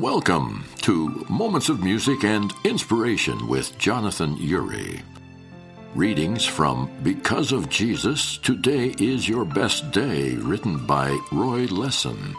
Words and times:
Welcome 0.00 0.64
to 0.80 1.26
Moments 1.28 1.68
of 1.68 1.84
Music 1.84 2.24
and 2.24 2.54
Inspiration 2.64 3.46
with 3.46 3.76
Jonathan 3.76 4.34
Uri. 4.38 5.02
Readings 5.94 6.46
from 6.46 6.90
Because 7.02 7.52
of 7.52 7.68
Jesus, 7.68 8.38
Today 8.38 8.94
is 8.98 9.28
Your 9.28 9.44
Best 9.44 9.90
Day, 9.90 10.36
written 10.36 10.86
by 10.86 11.10
Roy 11.30 11.66
Lessin. 11.66 12.34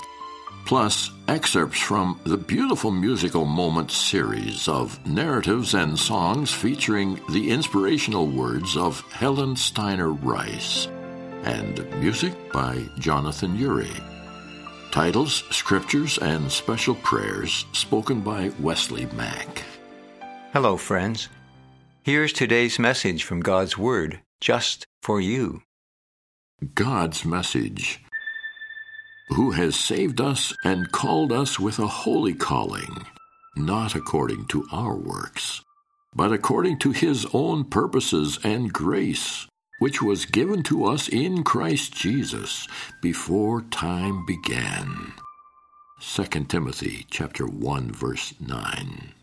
Plus, 0.66 1.12
excerpts 1.28 1.80
from 1.80 2.20
the 2.24 2.36
Beautiful 2.36 2.90
Musical 2.90 3.46
Moments 3.46 3.96
series 3.96 4.68
of 4.68 4.98
narratives 5.06 5.76
and 5.76 6.00
songs 6.00 6.52
featuring 6.52 7.22
the 7.30 7.52
inspirational 7.52 8.26
words 8.26 8.76
of 8.76 9.02
Helen 9.12 9.56
Steiner 9.56 10.12
Rice. 10.12 10.88
And 11.44 11.88
music 12.00 12.34
by 12.52 12.84
Jonathan 12.98 13.56
Uri. 13.56 13.92
Titles, 14.92 15.46
scriptures, 15.52 16.18
and 16.18 16.52
special 16.52 16.96
prayers 16.96 17.66
spoken 17.72 18.20
by 18.20 18.52
Wesley 18.60 19.06
Mack. 19.14 19.64
Hello, 20.52 20.76
friends. 20.76 21.30
Here's 22.04 22.34
today's 22.34 22.78
message 22.78 23.24
from 23.24 23.40
God's 23.40 23.78
Word, 23.78 24.20
just 24.42 24.86
for 25.02 25.22
you. 25.22 25.62
God's 26.76 27.24
message. 27.24 28.02
Who 29.30 29.52
has 29.52 29.78
saved 29.78 30.20
us 30.20 30.54
and 30.66 30.92
called 30.92 31.32
us 31.32 31.58
with 31.58 31.80
a 31.80 31.88
holy 31.88 32.34
calling, 32.34 33.06
not 33.56 33.96
according 33.96 34.48
to 34.48 34.68
our 34.74 34.98
works, 34.98 35.62
but 36.14 36.34
according 36.34 36.80
to 36.80 36.92
his 36.92 37.26
own 37.32 37.64
purposes 37.64 38.40
and 38.44 38.74
grace 38.74 39.48
which 39.82 40.00
was 40.00 40.28
given 40.28 40.62
to 40.62 40.86
us 40.86 41.10
in 41.10 41.44
Christ 41.44 41.92
Jesus 41.92 42.68
before 43.02 43.64
time 43.64 44.24
began. 44.28 45.14
2 46.00 46.24
Timothy 46.46 47.08
chapter 47.10 47.48
1 47.48 47.92
verse 47.92 48.36
9. 48.40 49.21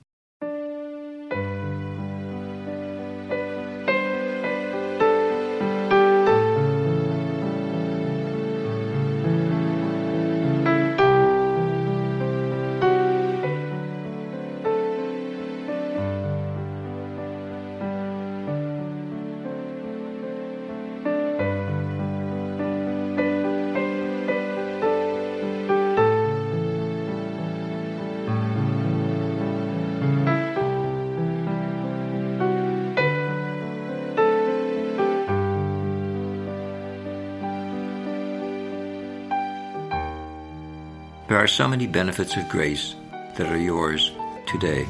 There 41.28 41.36
are 41.36 41.46
so 41.46 41.68
many 41.68 41.86
benefits 41.86 42.38
of 42.38 42.48
grace 42.48 42.94
that 43.36 43.52
are 43.52 43.58
yours 43.58 44.12
today. 44.46 44.86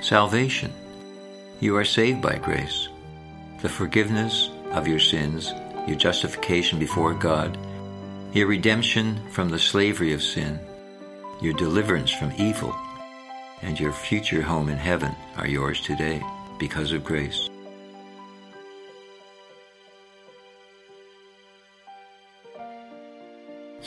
Salvation. 0.00 0.72
You 1.60 1.76
are 1.76 1.84
saved 1.84 2.20
by 2.20 2.38
grace. 2.38 2.88
The 3.60 3.68
forgiveness 3.68 4.50
of 4.72 4.88
your 4.88 4.98
sins, 4.98 5.52
your 5.86 5.96
justification 5.96 6.80
before 6.80 7.14
God, 7.14 7.56
your 8.32 8.48
redemption 8.48 9.20
from 9.30 9.48
the 9.48 9.60
slavery 9.60 10.12
of 10.12 10.20
sin, 10.20 10.58
your 11.40 11.52
deliverance 11.54 12.10
from 12.10 12.32
evil, 12.36 12.74
and 13.62 13.78
your 13.78 13.92
future 13.92 14.42
home 14.42 14.68
in 14.68 14.76
heaven 14.76 15.14
are 15.36 15.46
yours 15.46 15.80
today 15.82 16.20
because 16.58 16.90
of 16.90 17.04
grace. 17.04 17.48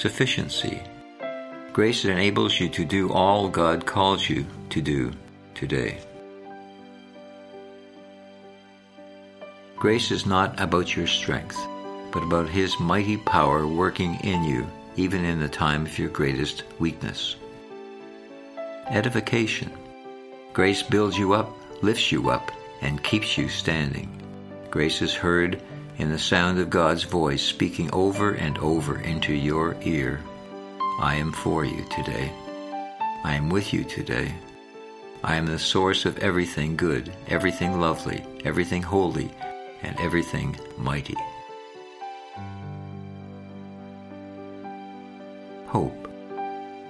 Sufficiency. 0.05 0.83
Grace 1.73 2.03
that 2.03 2.11
enables 2.11 2.59
you 2.59 2.69
to 2.69 2.85
do 2.85 3.11
all 3.11 3.49
God 3.49 3.87
calls 3.87 4.29
you 4.29 4.45
to 4.69 4.79
do 4.79 5.11
today. 5.55 5.97
Grace 9.75 10.11
is 10.11 10.27
not 10.27 10.61
about 10.61 10.95
your 10.95 11.07
strength, 11.07 11.57
but 12.11 12.21
about 12.21 12.47
His 12.47 12.79
mighty 12.79 13.17
power 13.17 13.65
working 13.65 14.13
in 14.23 14.43
you, 14.43 14.67
even 14.95 15.25
in 15.25 15.39
the 15.39 15.49
time 15.49 15.87
of 15.87 15.97
your 15.97 16.09
greatest 16.09 16.65
weakness. 16.77 17.35
Edification. 18.91 19.71
Grace 20.53 20.83
builds 20.83 21.17
you 21.17 21.33
up, 21.33 21.51
lifts 21.81 22.11
you 22.11 22.29
up, 22.29 22.51
and 22.83 23.03
keeps 23.03 23.39
you 23.39 23.49
standing. 23.49 24.21
Grace 24.69 25.01
is 25.01 25.15
heard 25.15 25.59
in 25.97 26.09
the 26.09 26.19
sound 26.19 26.59
of 26.59 26.69
God's 26.69 27.03
voice 27.03 27.41
speaking 27.41 27.89
over 27.93 28.33
and 28.33 28.57
over 28.57 28.99
into 28.99 29.33
your 29.33 29.77
ear. 29.81 30.21
I 30.99 31.15
am 31.15 31.31
for 31.31 31.65
you 31.65 31.85
today. 31.89 32.31
I 33.23 33.35
am 33.35 33.49
with 33.49 33.73
you 33.73 33.83
today. 33.83 34.33
I 35.23 35.35
am 35.35 35.45
the 35.45 35.59
source 35.59 36.05
of 36.05 36.19
everything 36.19 36.75
good, 36.75 37.11
everything 37.27 37.79
lovely, 37.79 38.23
everything 38.43 38.83
holy, 38.83 39.31
and 39.81 39.99
everything 39.99 40.57
mighty. 40.77 41.15
Hope. 45.67 46.07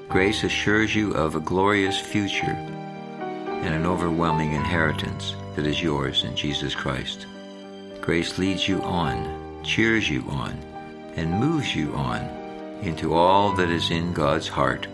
Grace 0.09 0.43
assures 0.43 0.95
you 0.95 1.13
of 1.13 1.35
a 1.35 1.39
glorious 1.39 1.99
future 1.99 2.45
and 2.45 3.73
an 3.73 3.85
overwhelming 3.85 4.53
inheritance 4.53 5.35
that 5.55 5.65
is 5.65 5.81
yours 5.81 6.23
in 6.23 6.35
Jesus 6.35 6.75
Christ. 6.75 7.25
Grace 8.05 8.37
leads 8.37 8.67
you 8.67 8.79
on, 8.83 9.63
cheers 9.63 10.07
you 10.07 10.23
on, 10.29 10.51
and 11.15 11.39
moves 11.39 11.75
you 11.75 11.91
on 11.95 12.21
into 12.83 13.15
all 13.15 13.51
that 13.53 13.71
is 13.71 13.89
in 13.89 14.13
God's 14.13 14.47
heart 14.47 14.87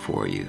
for 0.00 0.28
you. 0.28 0.46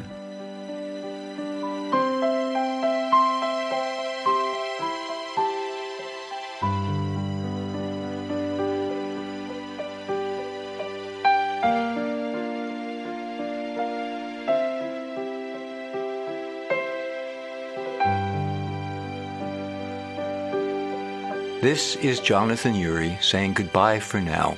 This 21.66 21.96
is 21.96 22.20
Jonathan 22.20 22.76
Uri 22.76 23.18
saying 23.22 23.54
goodbye 23.54 24.00
for 24.00 24.22
now. 24.22 24.56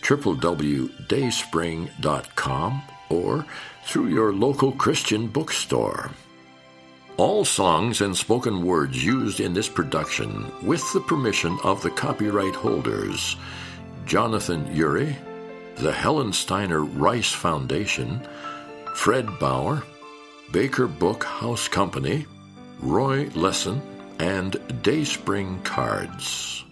www.dayspring.com 0.00 2.82
or 3.10 3.44
through 3.84 4.06
your 4.06 4.32
local 4.32 4.72
Christian 4.72 5.26
bookstore. 5.26 6.10
All 7.18 7.44
songs 7.44 8.00
and 8.00 8.16
spoken 8.16 8.64
words 8.64 9.04
used 9.04 9.38
in 9.38 9.52
this 9.52 9.68
production, 9.68 10.50
with 10.66 10.90
the 10.94 11.00
permission 11.00 11.58
of 11.62 11.82
the 11.82 11.90
copyright 11.90 12.54
holders, 12.54 13.36
Jonathan 14.06 14.74
Uri, 14.74 15.14
the 15.76 15.92
Helen 15.92 16.32
Steiner 16.32 16.84
Rice 16.84 17.32
Foundation, 17.32 18.26
Fred 18.94 19.28
Bauer, 19.38 19.82
Baker 20.52 20.86
Book 20.86 21.24
House 21.24 21.68
Company, 21.68 22.26
Roy 22.80 23.26
Lessin, 23.30 23.80
and 24.18 24.56
Dayspring 24.82 25.62
Cards. 25.62 26.63